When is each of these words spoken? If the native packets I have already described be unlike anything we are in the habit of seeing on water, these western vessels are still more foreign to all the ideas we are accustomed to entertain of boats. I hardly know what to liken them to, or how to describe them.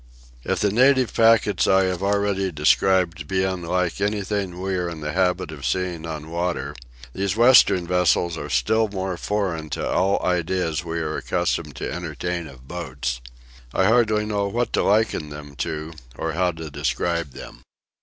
If 0.43 0.61
the 0.61 0.71
native 0.71 1.13
packets 1.13 1.67
I 1.67 1.83
have 1.83 2.01
already 2.01 2.51
described 2.51 3.27
be 3.27 3.43
unlike 3.43 4.01
anything 4.01 4.59
we 4.59 4.75
are 4.75 4.89
in 4.89 5.01
the 5.01 5.11
habit 5.13 5.51
of 5.51 5.63
seeing 5.63 6.07
on 6.07 6.31
water, 6.31 6.75
these 7.13 7.35
western 7.37 7.85
vessels 7.85 8.35
are 8.35 8.49
still 8.49 8.87
more 8.87 9.15
foreign 9.15 9.69
to 9.77 9.87
all 9.87 10.17
the 10.17 10.25
ideas 10.25 10.83
we 10.83 10.97
are 11.01 11.17
accustomed 11.17 11.75
to 11.75 11.93
entertain 11.93 12.47
of 12.47 12.67
boats. 12.67 13.21
I 13.75 13.85
hardly 13.85 14.25
know 14.25 14.47
what 14.47 14.73
to 14.73 14.81
liken 14.81 15.29
them 15.29 15.55
to, 15.57 15.93
or 16.17 16.31
how 16.31 16.51
to 16.53 16.71
describe 16.71 17.33
them. 17.33 17.61